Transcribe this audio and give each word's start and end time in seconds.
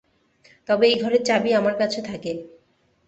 তবে 0.69 0.85
এই 0.87 0.97
ঘরের 0.99 1.21
চাবি 1.25 1.49
আমার 1.53 1.75
কাছে 1.77 1.99
থাকে। 2.01 2.31